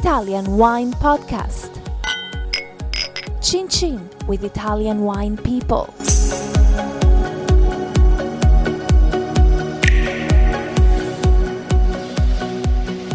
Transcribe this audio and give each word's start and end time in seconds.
Italian 0.00 0.58
Wine 0.58 0.92
Podcast. 0.92 1.70
Chin 3.42 3.66
Chin 3.66 4.06
with 4.28 4.44
Italian 4.44 5.00
wine 5.00 5.38
people. 5.38 5.88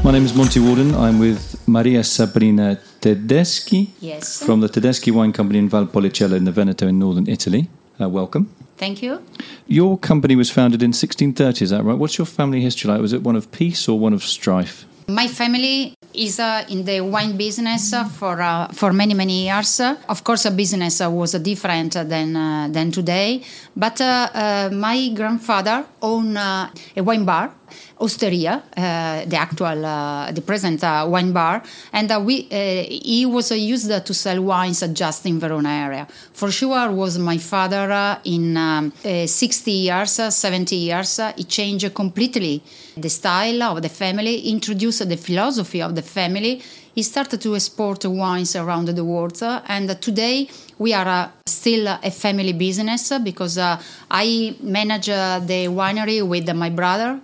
My 0.04 0.11
name 0.11 0.25
is 0.25 0.33
Monty 0.33 0.59
Waldin. 0.59 0.95
I'm 0.95 1.20
with 1.20 1.61
Maria 1.67 2.04
Sabrina 2.04 2.79
Tedeschi 3.02 3.89
Yes. 4.00 4.43
from 4.43 4.59
the 4.61 4.68
Tedeschi 4.68 5.11
Wine 5.13 5.32
Company 5.32 5.59
in 5.59 5.70
Valpolicella 5.70 6.36
in 6.36 6.45
the 6.45 6.52
Veneto 6.52 6.88
in 6.88 6.98
northern 6.98 7.27
Italy. 7.29 7.70
Uh, 8.02 8.09
welcome. 8.09 8.50
Thank 8.77 9.04
you. 9.04 9.21
Your 9.68 10.00
company 10.00 10.36
was 10.36 10.50
founded 10.50 10.82
in 10.82 10.89
1630, 10.91 11.63
is 11.66 11.70
that 11.70 11.84
right? 11.84 11.98
What's 11.98 12.18
your 12.18 12.25
family 12.25 12.61
history 12.61 12.89
like? 12.89 13.00
Was 13.00 13.13
it 13.13 13.21
one 13.21 13.36
of 13.36 13.52
peace 13.52 13.88
or 13.88 14.00
one 14.00 14.11
of 14.13 14.23
strife? 14.23 14.86
My 15.07 15.27
family 15.27 15.93
is 16.14 16.39
uh, 16.39 16.64
in 16.70 16.83
the 16.86 17.01
wine 17.01 17.38
business 17.38 17.93
uh, 17.93 18.06
for 18.06 18.42
uh, 18.42 18.68
for 18.74 18.92
many 18.93 19.14
many 19.14 19.46
years. 19.46 19.79
Uh, 19.79 19.96
Of 20.07 20.24
course, 20.24 20.46
a 20.46 20.52
business 20.52 21.02
uh, 21.02 21.10
was 21.10 21.36
uh, 21.36 21.39
different 21.39 21.93
than 21.93 22.36
uh, 22.36 22.68
than 22.71 22.92
today. 22.92 23.42
But 23.75 24.02
uh, 24.02 24.28
uh, 24.33 24.69
my 24.74 25.10
grandfather 25.16 25.86
owned 26.02 26.38
uh, 26.38 26.68
a 26.97 27.02
wine 27.02 27.25
bar, 27.25 27.52
Osteria, 28.00 28.64
uh, 28.75 29.25
the 29.25 29.36
actual, 29.36 29.86
uh, 29.86 30.32
the 30.32 30.42
present 30.42 30.84
uh, 30.84 31.06
wine 31.07 31.32
bar, 31.32 31.61
and 31.94 32.25
we 32.25 32.42
he 32.42 33.25
was 33.25 33.52
used 33.52 34.06
to 34.06 34.14
sell 34.14 34.42
wines 34.42 34.81
just 34.94 35.25
in 35.25 35.39
Verona 35.39 35.70
area. 35.70 36.08
For 36.34 36.52
sure, 36.52 36.92
was 36.92 37.17
my 37.17 37.38
father 37.38 38.20
in 38.25 38.58
um, 38.58 38.94
uh, 39.06 39.25
60 39.25 39.72
years, 39.72 40.20
uh, 40.20 40.30
70 40.30 40.75
years. 40.75 41.20
He 41.36 41.44
changed 41.44 41.94
completely 41.94 42.61
the 42.97 43.09
style 43.09 43.64
of 43.64 43.81
the 43.81 43.89
family, 43.89 44.50
introduced 44.50 45.08
the 45.08 45.17
philosophy 45.17 45.81
of 45.81 45.95
the 45.95 46.02
family. 46.02 46.61
He 46.94 47.03
started 47.03 47.39
to 47.42 47.56
export 47.56 48.03
wines 48.03 48.53
around 48.53 48.89
the 48.89 49.06
world, 49.06 49.42
uh, 49.42 49.61
and 49.67 50.02
today 50.02 50.50
we 50.78 50.94
are 50.94 51.08
uh, 51.08 51.30
still 51.45 51.88
a 51.88 52.11
family 52.11 52.52
business 52.52 53.14
because 53.23 53.58
uh, 53.58 53.81
I 54.09 54.58
manage 54.61 55.06
the 55.06 55.69
winery 55.69 56.22
with 56.28 56.53
my 56.53 56.69
brother. 56.69 57.17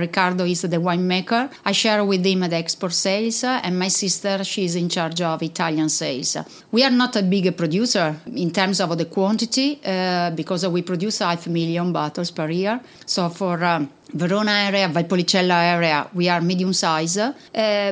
Riccardo 0.00 0.44
is 0.44 0.62
the 0.62 0.78
winemaker. 0.78 1.48
I 1.64 1.70
share 1.70 2.04
with 2.04 2.26
him 2.26 2.40
the 2.40 2.56
export 2.56 2.92
sales, 2.92 3.44
and 3.44 3.78
my 3.78 3.86
sister 3.86 4.42
she 4.42 4.64
is 4.64 4.74
in 4.74 4.88
charge 4.88 5.20
of 5.20 5.40
Italian 5.44 5.90
sales. 5.90 6.36
We 6.72 6.82
are 6.82 6.90
not 6.90 7.14
a 7.14 7.22
big 7.22 7.56
producer 7.56 8.16
in 8.34 8.50
terms 8.50 8.80
of 8.80 8.98
the 8.98 9.04
quantity 9.04 9.80
because 10.34 10.66
we 10.66 10.82
produce 10.82 11.20
half 11.20 11.46
million 11.46 11.92
bottles 11.92 12.32
per 12.32 12.50
year. 12.50 12.80
So 13.06 13.28
for 13.28 13.62
um, 13.62 13.90
Verona 14.12 14.66
area, 14.66 14.88
Valpolicella 14.88 15.74
area, 15.74 16.08
we 16.14 16.28
are 16.28 16.40
medium 16.40 16.72
size. 16.72 17.16
Uh, 17.18 17.32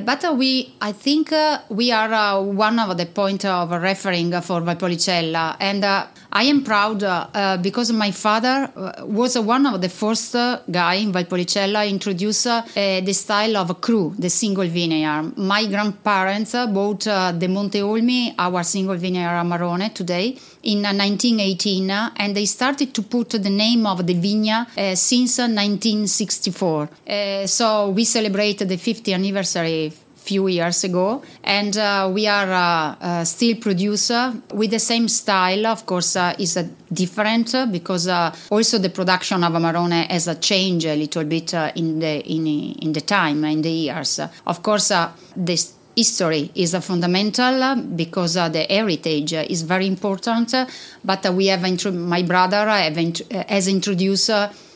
but 0.04 0.24
uh, 0.24 0.32
we, 0.32 0.74
I 0.80 0.92
think, 0.92 1.32
uh, 1.32 1.60
we 1.70 1.90
are 1.90 2.12
uh, 2.12 2.40
one 2.40 2.78
of 2.78 2.96
the 2.96 3.06
point 3.06 3.44
of 3.44 3.70
referring 3.70 4.30
for 4.40 4.60
Valpolicella, 4.60 5.56
and 5.58 5.84
uh, 5.84 6.06
I 6.34 6.44
am 6.44 6.64
proud 6.64 7.02
uh, 7.02 7.26
uh, 7.34 7.56
because 7.58 7.92
my 7.92 8.10
father 8.10 8.70
uh, 8.74 9.04
was 9.04 9.38
one 9.38 9.66
of 9.66 9.82
the 9.82 9.90
first 9.90 10.34
uh, 10.34 10.60
guy 10.70 10.94
in 10.94 11.12
Valpolicella 11.12 11.86
introduce 11.86 12.46
uh, 12.46 12.62
the 12.74 13.12
style 13.12 13.58
of 13.58 13.78
cru, 13.82 14.14
the 14.18 14.30
single 14.30 14.66
vineyard. 14.66 15.36
My 15.36 15.66
grandparents 15.66 16.54
uh, 16.54 16.66
bought 16.68 17.06
uh, 17.06 17.32
the 17.32 17.48
Monte 17.48 17.80
Olmi, 17.80 18.34
our 18.38 18.62
single 18.62 18.96
vineyard 18.96 19.42
Amarone 19.44 19.92
today 19.92 20.38
in 20.62 20.78
uh, 20.86 20.94
1918, 20.94 21.90
uh, 21.90 22.10
and 22.16 22.34
they 22.34 22.46
started 22.46 22.94
to 22.94 23.02
put 23.02 23.28
the 23.30 23.50
name 23.50 23.86
of 23.86 24.06
the 24.06 24.14
uh, 24.48 24.94
since 24.94 25.38
uh, 25.38 25.42
1964. 25.42 26.88
Uh, 27.06 27.46
so 27.46 27.90
we 27.90 28.06
celebrate 28.06 28.58
the 28.58 28.78
50th 28.78 29.12
anniversary 29.12 29.92
few 30.22 30.48
years 30.48 30.84
ago. 30.84 31.22
And 31.42 31.76
uh, 31.76 32.10
we 32.12 32.26
are 32.26 32.50
uh, 32.52 32.96
uh, 33.00 33.24
still 33.24 33.56
producer 33.56 34.32
with 34.54 34.70
the 34.70 34.78
same 34.78 35.08
style. 35.08 35.66
Of 35.66 35.84
course 35.84 36.16
uh, 36.16 36.34
is 36.38 36.56
uh, 36.56 36.66
different 36.92 37.54
uh, 37.54 37.66
because 37.66 38.08
also 38.50 38.78
the 38.78 38.90
production 38.90 39.42
of 39.44 39.52
amarone 39.52 40.06
has 40.08 40.34
changed 40.40 40.86
a 40.86 40.96
little 40.96 41.24
bit 41.24 41.52
in 41.74 41.98
the 41.98 42.20
in, 42.26 42.46
in 42.46 42.92
the 42.92 43.00
time 43.00 43.44
in 43.44 43.62
the 43.62 43.70
years. 43.70 44.20
Of 44.46 44.62
course 44.62 44.92
this 45.36 45.74
history 45.94 46.50
is 46.54 46.74
fundamental 46.76 47.76
because 47.96 48.34
the 48.34 48.66
heritage 48.70 49.34
is 49.34 49.62
very 49.62 49.86
important. 49.86 50.54
But 51.04 51.34
we 51.34 51.48
have 51.48 51.64
intro- 51.64 51.92
my 51.92 52.22
brother 52.22 52.68
have 52.68 52.96
int- 52.96 53.30
has 53.48 53.68
introduced 53.68 54.30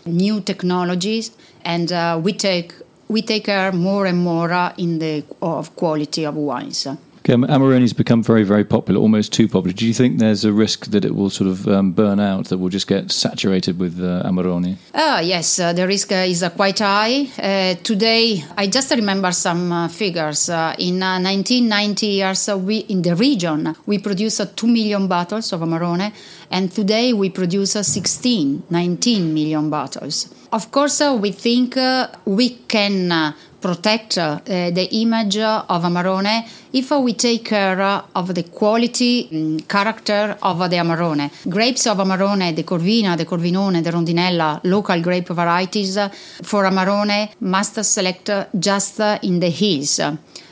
new 0.04 0.40
technologies. 0.40 1.30
And 1.64 1.90
we 2.22 2.32
take 2.32 2.72
we 3.08 3.22
take 3.22 3.44
care 3.44 3.72
more 3.72 4.06
and 4.06 4.18
more 4.18 4.52
uh, 4.52 4.72
in 4.78 4.98
the 4.98 5.24
of 5.40 5.74
quality 5.76 6.24
of 6.24 6.34
wines. 6.34 6.86
Okay, 7.28 7.34
Amarone's 7.34 7.92
become 7.92 8.22
very, 8.22 8.44
very 8.44 8.62
popular, 8.62 9.00
almost 9.00 9.32
too 9.32 9.48
popular. 9.48 9.72
Do 9.72 9.84
you 9.84 9.92
think 9.92 10.20
there's 10.20 10.44
a 10.44 10.52
risk 10.52 10.86
that 10.92 11.04
it 11.04 11.12
will 11.12 11.28
sort 11.28 11.50
of 11.50 11.66
um, 11.66 11.90
burn 11.90 12.20
out, 12.20 12.44
that 12.50 12.58
we'll 12.58 12.68
just 12.68 12.86
get 12.86 13.10
saturated 13.10 13.80
with 13.80 13.98
uh, 13.98 14.22
Amarone? 14.24 14.76
Uh, 14.94 15.20
yes, 15.24 15.58
uh, 15.58 15.72
the 15.72 15.88
risk 15.88 16.12
uh, 16.12 16.22
is 16.22 16.44
uh, 16.44 16.50
quite 16.50 16.78
high. 16.78 17.26
Uh, 17.36 17.74
today, 17.82 18.44
I 18.56 18.68
just 18.68 18.92
remember 18.92 19.32
some 19.32 19.72
uh, 19.72 19.88
figures. 19.88 20.48
Uh, 20.48 20.76
in 20.78 21.02
uh, 21.02 21.18
1990 21.18 22.06
years, 22.06 22.48
we 22.54 22.76
in 22.94 23.02
the 23.02 23.16
region 23.16 23.74
we 23.86 23.98
produced 23.98 24.40
uh, 24.40 24.46
2 24.54 24.68
million 24.68 25.08
bottles 25.08 25.52
of 25.52 25.62
Amarone, 25.62 26.12
and 26.52 26.70
today 26.70 27.12
we 27.12 27.30
produce 27.30 27.74
uh, 27.74 27.82
16, 27.82 28.62
19 28.70 29.34
million 29.34 29.68
bottles. 29.68 30.32
Of 30.52 30.70
course, 30.70 31.00
uh, 31.00 31.18
we 31.20 31.32
think 31.32 31.76
uh, 31.76 32.08
we 32.24 32.50
can 32.68 33.10
uh, 33.10 33.32
protect 33.60 34.16
uh, 34.16 34.38
the 34.44 34.88
image 34.92 35.38
of 35.38 35.82
Amarone 35.82 36.46
if 36.72 36.90
we 36.92 37.14
take 37.14 37.46
care 37.46 37.80
of 38.14 38.32
the 38.32 38.44
quality 38.44 39.28
mm, 39.28 39.68
character 39.68 40.36
of 40.42 40.58
the 40.70 40.76
Amarone. 40.76 41.30
Grapes 41.50 41.88
of 41.88 41.98
Amarone, 41.98 42.54
the 42.54 42.62
Corvina, 42.62 43.16
the 43.16 43.24
Corvinone, 43.24 43.82
the 43.82 43.90
Rondinella, 43.90 44.60
local 44.64 45.00
grape 45.00 45.28
varieties 45.28 45.98
for 46.42 46.64
Amarone 46.64 47.30
must 47.40 47.84
select 47.84 48.30
just 48.56 49.00
in 49.22 49.40
the 49.40 49.50
hills. 49.50 50.00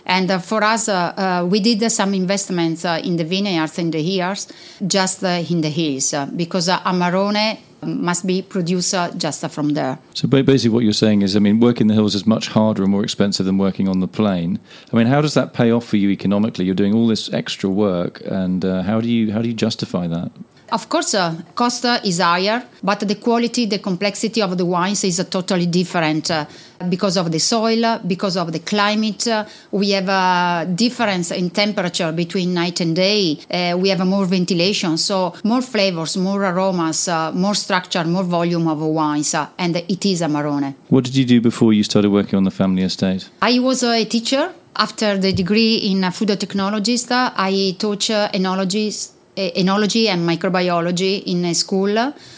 And 0.06 0.42
for 0.42 0.62
us, 0.62 0.88
uh, 0.88 1.14
uh, 1.16 1.46
we 1.48 1.60
did 1.60 1.90
some 1.90 2.12
investments 2.14 2.84
uh, 2.84 3.00
in 3.02 3.16
the 3.16 3.24
vineyards 3.24 3.78
in 3.78 3.90
the 3.90 4.00
years, 4.00 4.48
just 4.86 5.22
in 5.22 5.60
the 5.60 5.70
hills, 5.70 6.14
because 6.36 6.68
Amarone 6.68 7.58
must 7.84 8.26
be 8.26 8.42
produced 8.42 8.94
uh, 8.94 9.10
just 9.12 9.46
from 9.50 9.70
there. 9.70 9.98
So 10.14 10.28
basically, 10.28 10.70
what 10.70 10.84
you're 10.84 10.92
saying 10.92 11.22
is, 11.22 11.36
I 11.36 11.38
mean, 11.38 11.60
working 11.60 11.86
the 11.86 11.94
hills 11.94 12.14
is 12.14 12.26
much 12.26 12.48
harder 12.48 12.82
and 12.82 12.90
more 12.90 13.02
expensive 13.02 13.46
than 13.46 13.58
working 13.58 13.88
on 13.88 14.00
the 14.00 14.08
plain. 14.08 14.58
I 14.92 14.96
mean, 14.96 15.06
how 15.06 15.20
does 15.20 15.34
that 15.34 15.52
pay 15.52 15.70
off 15.70 15.86
for 15.86 15.96
you 15.96 16.10
economically? 16.10 16.64
You're 16.64 16.74
doing 16.74 16.94
all 16.94 17.06
this 17.06 17.32
extra 17.32 17.70
work, 17.70 18.22
and 18.26 18.64
uh, 18.64 18.82
how 18.82 19.00
do 19.00 19.08
you 19.08 19.32
how 19.32 19.42
do 19.42 19.48
you 19.48 19.54
justify 19.54 20.06
that? 20.08 20.30
Of 20.72 20.88
course, 20.88 21.14
uh, 21.14 21.34
cost 21.54 21.84
uh, 21.84 22.00
is 22.04 22.20
higher, 22.20 22.62
but 22.82 23.00
the 23.00 23.16
quality, 23.16 23.66
the 23.66 23.78
complexity 23.78 24.40
of 24.40 24.56
the 24.56 24.64
wines 24.64 25.04
is 25.04 25.20
uh, 25.20 25.24
totally 25.24 25.66
different 25.66 26.30
uh, 26.30 26.46
because 26.88 27.16
of 27.16 27.30
the 27.30 27.38
soil, 27.38 27.84
uh, 27.84 27.98
because 27.98 28.36
of 28.36 28.50
the 28.50 28.60
climate. 28.60 29.26
Uh, 29.28 29.44
we 29.70 29.90
have 29.90 30.08
a 30.08 30.66
difference 30.66 31.30
in 31.32 31.50
temperature 31.50 32.12
between 32.12 32.54
night 32.54 32.80
and 32.80 32.96
day. 32.96 33.38
Uh, 33.50 33.76
we 33.78 33.90
have 33.90 34.04
more 34.06 34.24
ventilation, 34.24 34.96
so 34.96 35.34
more 35.44 35.62
flavors, 35.62 36.16
more 36.16 36.44
aromas, 36.44 37.08
uh, 37.08 37.30
more 37.32 37.54
structure, 37.54 38.04
more 38.04 38.24
volume 38.24 38.66
of 38.68 38.80
wines, 38.80 39.34
and 39.34 39.76
it 39.76 40.06
is 40.06 40.22
Amarone. 40.22 40.74
What 40.88 41.04
did 41.04 41.14
you 41.14 41.24
do 41.24 41.40
before 41.40 41.72
you 41.72 41.82
started 41.82 42.10
working 42.10 42.36
on 42.36 42.44
the 42.44 42.50
family 42.50 42.82
estate? 42.82 43.28
I 43.42 43.58
was 43.58 43.82
a 43.82 44.04
teacher. 44.04 44.50
After 44.76 45.16
the 45.16 45.32
degree 45.32 45.76
in 45.76 46.10
food 46.10 46.30
technologist, 46.30 47.12
I 47.12 47.76
taught 47.78 48.10
uh, 48.10 48.28
enologies 48.32 49.10
eh, 49.10 49.13
enology 49.36 50.06
and 50.08 50.28
microbiology 50.28 51.22
in 51.24 51.44
a 51.44 51.54
school. 51.54 51.96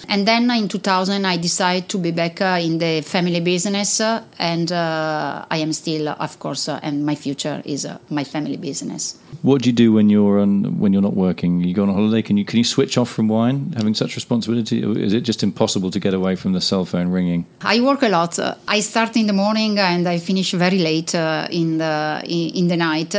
And 0.09 0.27
then 0.27 0.51
in 0.51 0.69
2000, 0.69 1.25
I 1.25 1.37
decided 1.37 1.89
to 1.91 1.99
be 1.99 2.13
back 2.13 2.41
uh, 2.41 2.59
in 2.61 2.79
the 2.79 3.03
family 3.03 3.41
business, 3.41 4.01
uh, 4.01 4.23
and 4.39 4.71
uh, 4.71 5.45
I 5.51 5.59
am 5.59 5.73
still, 5.73 6.09
of 6.09 6.39
course, 6.39 6.69
uh, 6.69 6.79
and 6.83 7.05
my 7.05 7.17
future 7.17 7.61
is 7.65 7.85
uh, 7.85 7.99
my 8.09 8.25
family 8.25 8.57
business. 8.57 9.19
What 9.43 9.63
do 9.63 9.69
you 9.69 9.73
do 9.73 9.93
when 9.93 10.09
you're 10.09 10.39
on 10.39 10.79
when 10.79 10.93
you're 10.93 11.03
not 11.03 11.15
working? 11.15 11.61
You 11.61 11.75
go 11.75 11.83
on 11.83 11.89
a 11.89 11.93
holiday. 11.93 12.23
Can 12.23 12.37
you 12.37 12.45
can 12.45 12.59
you 12.59 12.65
switch 12.65 12.97
off 12.97 13.11
from 13.11 13.29
wine, 13.29 13.75
having 13.77 13.95
such 13.95 14.15
responsibility? 14.15 14.85
Or 14.85 14.97
is 14.97 15.13
it 15.13 15.23
just 15.23 15.43
impossible 15.43 15.91
to 15.91 16.01
get 16.01 16.15
away 16.15 16.37
from 16.37 16.53
the 16.53 16.61
cell 16.61 16.85
phone 16.85 17.09
ringing? 17.09 17.45
I 17.61 17.81
work 17.81 18.03
a 18.03 18.09
lot. 18.09 18.39
I 18.69 18.81
start 18.81 19.17
in 19.17 19.27
the 19.27 19.33
morning 19.33 19.79
and 19.79 20.09
I 20.09 20.19
finish 20.19 20.53
very 20.53 20.79
late 20.79 21.15
uh, 21.15 21.49
in 21.51 21.79
the 21.79 22.23
in, 22.25 22.51
in 22.55 22.69
the 22.69 22.77
night. 22.77 23.15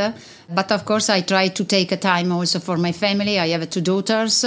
But 0.49 0.71
of 0.71 0.85
course, 0.85 1.09
I 1.09 1.21
try 1.21 1.49
to 1.49 1.65
take 1.65 1.91
a 1.91 1.97
time 1.97 2.31
also 2.31 2.59
for 2.59 2.77
my 2.77 2.93
family. 2.93 3.37
I 3.39 3.49
have 3.49 3.69
two 3.69 3.81
daughters. 3.81 4.45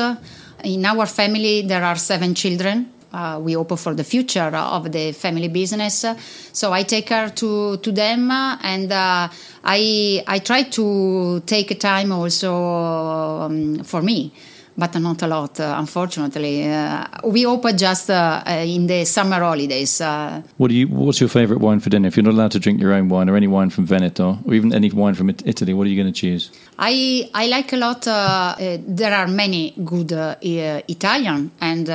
In 0.64 0.84
our 0.86 1.06
family, 1.06 1.62
there 1.62 1.84
are 1.84 1.96
seven 1.96 2.34
children. 2.34 2.92
Uh, 3.12 3.40
we 3.42 3.54
hope 3.54 3.76
for 3.78 3.92
the 3.92 4.04
future 4.04 4.54
of 4.54 4.90
the 4.92 5.12
family 5.12 5.48
business. 5.48 6.04
So 6.52 6.72
I 6.72 6.84
take 6.84 7.06
care 7.06 7.28
to, 7.30 7.76
to 7.78 7.92
them 7.92 8.30
and 8.30 8.90
uh, 8.90 9.28
I, 9.64 10.22
I 10.26 10.38
try 10.38 10.62
to 10.62 11.42
take 11.44 11.78
time 11.80 12.12
also 12.12 12.54
um, 12.54 13.82
for 13.82 14.00
me. 14.00 14.32
But 14.76 14.94
not 14.98 15.22
a 15.22 15.26
lot, 15.26 15.60
uh, 15.60 15.76
unfortunately. 15.78 16.68
Uh, 16.70 17.04
we 17.24 17.46
open 17.46 17.76
just 17.76 18.10
uh, 18.10 18.42
in 18.46 18.86
the 18.86 19.04
summer 19.04 19.40
holidays. 19.40 20.00
Uh. 20.00 20.42
what 20.56 20.68
do 20.68 20.74
you? 20.74 20.88
What's 20.88 21.20
your 21.20 21.28
favourite 21.28 21.60
wine 21.60 21.80
for 21.80 21.90
dinner? 21.90 22.08
If 22.08 22.16
you're 22.16 22.24
not 22.24 22.34
allowed 22.34 22.52
to 22.52 22.58
drink 22.58 22.80
your 22.80 22.92
own 22.92 23.08
wine 23.08 23.28
or 23.28 23.36
any 23.36 23.46
wine 23.46 23.70
from 23.70 23.86
Veneto 23.86 24.38
or 24.46 24.54
even 24.54 24.72
any 24.72 24.90
wine 24.90 25.14
from 25.14 25.30
Italy, 25.30 25.74
what 25.74 25.86
are 25.86 25.90
you 25.90 26.00
going 26.02 26.12
to 26.12 26.20
choose? 26.20 26.50
I 26.78 27.28
I 27.34 27.46
like 27.46 27.72
a 27.72 27.76
lot. 27.76 28.02
there 28.02 29.14
are 29.14 29.28
many 29.28 29.74
good 29.84 30.12
Italian 30.42 31.50
and 31.60 31.86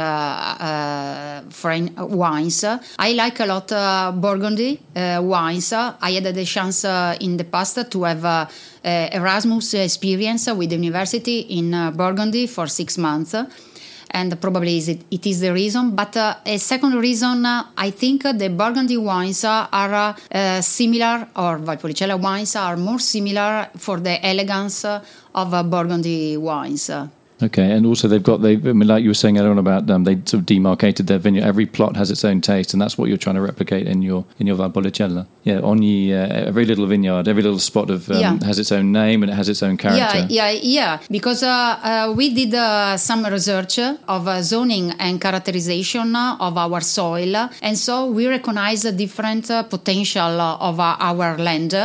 foreign 1.54 1.94
wines. 1.95 2.63
I 2.63 3.13
like 3.13 3.39
a 3.39 3.45
lot 3.45 3.69
Burgundy 4.21 4.80
wines. 4.95 5.74
I 5.74 6.12
had 6.12 6.36
the 6.36 6.45
chance 6.45 6.86
in 7.19 7.38
the 7.38 7.44
past 7.44 7.92
to 7.92 8.04
have 8.04 8.25
uh, 8.25 8.45
Erasmus 8.86 9.74
experience 9.74 10.48
with 10.52 10.70
the 10.70 10.76
university 10.76 11.40
in 11.40 11.74
uh, 11.74 11.92
Burgundy 11.92 12.48
for 12.48 12.68
six 12.68 12.98
months 12.98 13.36
and 14.12 14.40
probably 14.40 14.78
it 14.78 15.26
is 15.26 15.42
the 15.42 15.52
reason. 15.52 15.96
But 15.96 16.16
uh, 16.16 16.36
a 16.46 16.58
second 16.58 16.94
reason, 16.94 17.46
uh, 17.46 17.66
I 17.78 17.92
think 17.92 18.24
the 18.24 18.50
Burgundy 18.50 18.98
wines 18.98 19.44
are 19.44 20.16
uh, 20.32 20.62
similar, 20.62 21.28
or 21.36 21.60
Valpolicella 21.60 22.20
wines 22.20 22.56
are 22.56 22.78
more 22.78 23.00
similar 23.00 23.70
for 23.78 24.00
the 24.00 24.26
elegance 24.26 24.86
of 24.86 25.70
Burgundy 25.70 26.38
wines. 26.38 26.90
Okay, 27.44 27.70
and 27.70 27.86
also 27.86 28.08
they've 28.08 28.24
got 28.24 28.42
they 28.42 28.54
I 28.54 28.74
mean, 28.74 28.88
like 28.88 29.04
you 29.04 29.10
were 29.10 29.14
saying 29.14 29.38
earlier 29.38 29.52
on 29.52 29.58
about 29.58 29.90
um, 29.90 30.06
they 30.06 30.16
sort 30.16 30.36
of 30.36 30.46
demarcated 30.46 31.08
their 31.08 31.20
vineyard. 31.20 31.44
Every 31.44 31.66
plot 31.66 31.98
has 31.98 32.10
its 32.10 32.24
own 32.24 32.40
taste, 32.40 32.74
and 32.74 32.82
that's 32.82 32.98
what 32.98 33.10
you're 33.10 33.18
trying 33.18 33.36
to 33.36 33.42
replicate 33.42 33.88
in 33.88 34.02
your 34.02 34.26
in 34.40 34.48
your 34.48 34.56
Valpolicella. 34.56 35.28
Yeah, 35.44 35.60
ogni 35.60 36.14
uh, 36.14 36.48
every 36.48 36.66
little 36.66 36.88
vineyard, 36.88 37.28
every 37.28 37.44
little 37.44 37.60
spot 37.60 37.90
of 37.90 38.10
um, 38.10 38.20
yeah. 38.20 38.38
has 38.46 38.58
its 38.58 38.72
own 38.72 38.94
name 38.94 39.22
and 39.22 39.32
it 39.32 39.36
has 39.36 39.50
its 39.50 39.62
own 39.62 39.76
character. 39.76 40.26
Yeah, 40.30 40.50
yeah, 40.50 40.60
yeah. 40.62 41.00
Because 41.12 41.44
uh, 41.44 41.50
uh, 41.50 42.14
we 42.16 42.34
did 42.34 42.54
uh, 42.54 42.96
some 42.96 43.26
research 43.26 43.80
of 43.80 44.28
uh, 44.28 44.42
zoning 44.42 44.92
and 44.92 45.20
characterization 45.20 46.16
of 46.16 46.58
our 46.58 46.80
soil, 46.80 47.50
and 47.62 47.78
so 47.78 48.06
we 48.06 48.28
recognize 48.28 48.84
the 48.84 48.94
different 48.94 49.52
uh, 49.52 49.64
potential 49.64 50.40
of 50.40 50.80
our 50.80 51.38
land 51.38 51.76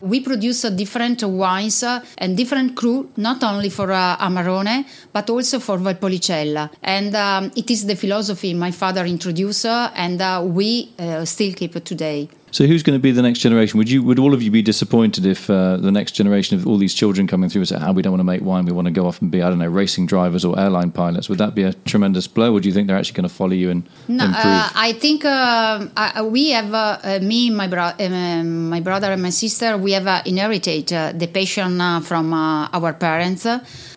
we 0.00 0.20
produce 0.20 0.64
uh, 0.64 0.70
different 0.70 1.22
wines 1.22 1.82
uh, 1.82 2.04
and 2.18 2.36
different 2.36 2.76
cru, 2.76 3.10
not 3.16 3.42
only 3.42 3.70
for 3.70 3.92
uh, 3.92 4.16
Amarone, 4.18 4.84
but 5.12 5.28
also 5.30 5.58
for 5.58 5.78
Valpolicella. 5.78 6.70
And 6.82 7.14
um, 7.14 7.50
it 7.56 7.70
is 7.70 7.86
the 7.86 7.96
philosophy 7.96 8.54
my 8.54 8.70
father 8.70 9.04
introduced, 9.04 9.66
and 9.66 10.54
we 10.54 10.90
still 11.24 11.52
keep 11.52 11.76
it 11.76 11.84
today. 11.84 12.28
So, 12.50 12.66
who's 12.66 12.82
going 12.82 12.98
to 12.98 13.02
be 13.02 13.10
the 13.10 13.22
next 13.22 13.40
generation? 13.40 13.78
Would 13.78 13.90
you, 13.90 14.02
would 14.02 14.18
all 14.18 14.32
of 14.34 14.42
you 14.42 14.50
be 14.50 14.62
disappointed 14.62 15.26
if 15.26 15.50
uh, 15.50 15.76
the 15.76 15.92
next 15.92 16.12
generation 16.12 16.58
of 16.58 16.66
all 16.66 16.78
these 16.78 16.94
children 16.94 17.26
coming 17.26 17.50
through 17.50 17.64
say, 17.66 17.76
"Ah, 17.80 17.92
we 17.92 18.02
don't 18.02 18.12
want 18.12 18.20
to 18.20 18.24
make 18.24 18.42
wine. 18.42 18.64
We 18.64 18.72
want 18.72 18.86
to 18.86 18.90
go 18.90 19.06
off 19.06 19.20
and 19.20 19.30
be, 19.30 19.42
I 19.42 19.48
don't 19.48 19.58
know, 19.58 19.68
racing 19.68 20.06
drivers 20.06 20.44
or 20.44 20.58
airline 20.58 20.90
pilots"? 20.90 21.28
Would 21.28 21.38
that 21.38 21.54
be 21.54 21.62
a 21.62 21.72
tremendous 21.84 22.26
blow? 22.26 22.54
Or 22.54 22.60
do 22.60 22.68
you 22.68 22.74
think 22.74 22.86
they're 22.86 22.96
actually 22.96 23.16
going 23.16 23.28
to 23.28 23.34
follow 23.34 23.52
you 23.52 23.70
and 23.70 23.88
no, 24.08 24.24
improve? 24.24 24.44
Uh, 24.44 24.70
I 24.74 24.92
think 24.92 25.24
uh, 25.24 25.86
I, 25.96 26.22
we 26.22 26.50
have 26.50 26.72
uh, 26.72 27.18
me, 27.22 27.50
my, 27.50 27.68
bro- 27.68 27.92
um, 27.98 28.70
my 28.70 28.80
brother, 28.80 29.12
and 29.12 29.22
my 29.22 29.30
sister. 29.30 29.76
We 29.76 29.92
have 29.92 30.06
uh, 30.06 30.22
inherited 30.24 30.92
uh, 30.92 31.12
the 31.12 31.26
passion 31.26 31.78
from 32.02 32.32
our 32.32 32.92
parents. 32.94 33.46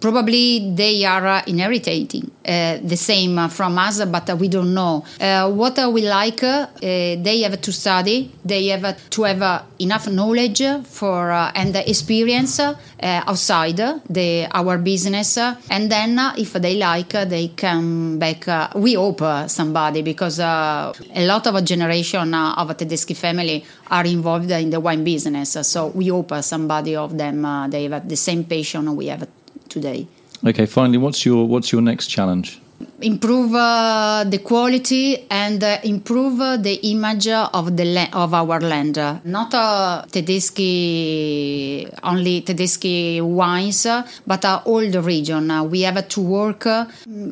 Probably 0.01 0.73
they 0.73 1.05
are 1.05 1.43
inheriting 1.47 2.31
Uh, 2.43 2.79
the 2.81 2.97
same 2.97 3.37
uh, 3.37 3.47
from 3.47 3.77
us, 3.77 4.03
but 4.05 4.27
uh, 4.27 4.35
we 4.35 4.47
don't 4.47 4.73
know. 4.73 5.05
What 5.19 5.77
we 5.93 6.01
like. 6.01 6.41
they 6.41 7.41
have 7.43 7.61
to 7.61 7.71
study. 7.71 8.31
They 8.43 8.67
have 8.67 8.97
to 9.11 9.23
have 9.23 9.65
enough 9.79 10.07
knowledge 10.09 10.63
for 10.85 11.29
uh, 11.29 11.51
and 11.53 11.75
experience 11.75 12.59
uh, 12.59 12.73
outside 12.99 13.77
the 14.09 14.47
our 14.51 14.79
business. 14.79 15.37
And 15.37 15.91
then 15.91 16.17
uh, 16.17 16.33
if 16.35 16.53
they 16.53 16.77
like 16.77 17.11
they 17.11 17.49
come 17.49 18.17
back 18.17 18.73
we 18.73 18.95
hope 18.95 19.21
somebody 19.47 20.01
because 20.01 20.39
a 20.39 20.93
lot 21.17 21.45
of 21.45 21.53
a 21.53 21.61
generation 21.61 22.33
of 22.33 22.71
a 22.71 22.73
Tedeschi 22.73 23.15
family 23.15 23.63
are 23.91 24.05
involved 24.05 24.49
in 24.49 24.71
the 24.71 24.79
wine 24.79 25.03
business. 25.03 25.57
So 25.67 25.87
we 25.87 26.07
hope 26.07 26.33
somebody 26.41 26.95
of 26.95 27.15
them 27.15 27.69
they 27.69 27.83
have 27.83 28.09
the 28.09 28.15
same 28.17 28.45
passion 28.45 28.95
we 28.95 29.07
have 29.07 29.27
today 29.69 30.07
okay 30.45 30.65
finally 30.65 30.97
what's 30.97 31.25
your 31.25 31.47
what's 31.47 31.71
your 31.71 31.81
next 31.81 32.07
challenge 32.07 32.59
improve 33.01 33.53
uh, 33.55 34.23
the 34.27 34.39
quality 34.39 35.25
and 35.29 35.63
uh, 35.63 35.77
improve 35.83 36.37
the 36.63 36.73
image 36.83 37.27
of 37.27 37.75
the 37.75 37.85
la- 37.85 38.09
of 38.13 38.33
our 38.33 38.59
land. 38.59 38.97
Not 39.25 39.53
uh, 39.53 40.03
Tedeschi 40.11 41.89
only 42.03 42.41
Tedeschi 42.41 43.21
wines, 43.21 43.87
but 44.25 44.45
uh, 44.45 44.61
all 44.65 44.87
the 44.89 45.01
region. 45.01 45.69
we 45.69 45.81
have 45.81 46.07
to 46.07 46.21
work 46.21 46.63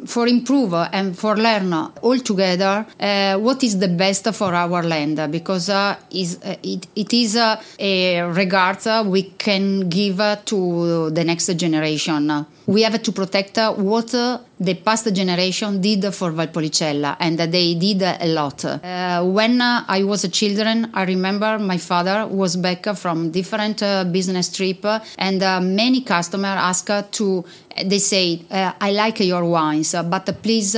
for 0.06 0.28
improve 0.28 0.74
and 0.74 1.18
for 1.18 1.38
learn 1.38 1.74
all 1.74 2.20
together 2.20 2.86
uh, 3.00 3.38
what 3.38 3.64
is 3.64 3.78
the 3.80 3.88
best 3.88 4.34
for 4.34 4.54
our 4.54 4.84
land 4.84 5.32
because 5.32 5.70
uh, 5.70 5.96
is 6.12 6.40
it, 6.64 6.88
it 6.96 7.14
is 7.14 7.36
a 7.36 8.22
regard 8.22 8.78
we 9.06 9.24
can 9.24 9.90
give 9.90 10.22
to 10.46 11.10
the 11.12 11.24
next 11.24 11.54
generation. 11.56 12.46
We 12.70 12.84
have 12.84 13.02
to 13.02 13.12
protect 13.12 13.58
what 13.78 14.12
the 14.12 14.76
past 14.86 15.12
generation 15.12 15.82
did 15.82 16.14
for 16.14 16.32
Valpolicella, 16.32 17.18
and 17.20 17.40
they 17.40 17.74
did 17.74 18.04
a 18.04 18.28
lot. 18.28 18.64
Uh, 18.64 19.24
when 19.26 19.60
I 19.60 20.04
was 20.04 20.24
a 20.24 20.30
children, 20.30 20.92
I 20.94 21.02
remember 21.06 21.58
my 21.58 21.80
father 21.80 22.28
was 22.28 22.58
back 22.58 22.86
from 22.96 23.32
different 23.32 23.82
uh, 23.82 24.04
business 24.04 24.56
trip, 24.56 24.86
and 25.18 25.42
uh, 25.42 25.60
many 25.62 26.02
customers 26.02 26.60
asked 26.60 27.12
to. 27.14 27.44
They 27.84 27.98
say, 27.98 28.44
uh, 28.52 28.74
"I 28.80 28.92
like 28.92 29.22
your 29.22 29.46
wines, 29.46 29.96
but 30.08 30.30
please." 30.44 30.78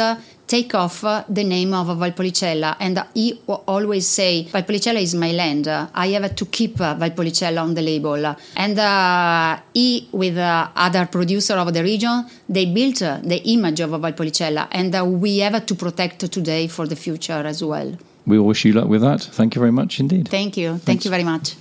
Take 0.52 0.76
off 0.76 1.06
uh, 1.06 1.24
the 1.30 1.46
name 1.46 1.74
of 1.74 1.88
Valpolicella. 1.88 2.76
And 2.80 3.02
he 3.14 3.42
always 3.48 4.06
say, 4.06 4.48
Valpolicella 4.52 5.02
is 5.02 5.16
my 5.16 5.32
land. 5.32 5.68
I 5.68 6.08
have 6.08 6.36
to 6.36 6.46
keep 6.46 6.82
uh, 6.82 6.96
Valpolicella 6.96 7.62
on 7.62 7.74
the 7.74 7.82
label. 7.82 8.36
And 8.58 8.78
uh, 8.78 9.58
he, 9.74 10.10
with 10.12 10.38
uh, 10.38 10.68
other 10.76 11.06
producer 11.06 11.54
of 11.54 11.74
the 11.74 11.82
region, 11.82 12.26
they 12.50 12.66
built 12.66 13.00
the 13.00 13.42
image 13.46 13.80
of 13.80 13.92
Valpolicella. 13.92 14.68
And 14.72 15.22
we 15.22 15.40
have 15.40 15.66
to 15.66 15.76
protect 15.76 16.30
today 16.30 16.68
for 16.68 16.86
the 16.86 16.98
future 16.98 17.44
as 17.46 17.64
well. 17.64 17.98
We 18.26 18.38
wish 18.38 18.66
you 18.66 18.74
luck 18.74 18.90
with 18.90 19.02
that. 19.02 19.22
Thank 19.22 19.56
you 19.56 19.60
very 19.62 19.72
much 19.72 20.02
indeed. 20.02 20.28
Thank 20.28 20.58
you. 20.58 20.72
Thanks. 20.72 20.84
Thank 20.84 21.06
you 21.06 21.12
very 21.12 21.24
much. 21.24 21.56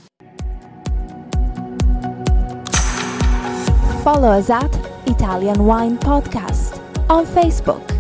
Follow 4.02 4.30
us 4.30 4.50
at 4.50 4.74
Italian 5.06 5.64
Wine 5.64 5.96
Podcast 5.98 6.80
on 7.08 7.24
Facebook. 7.26 7.99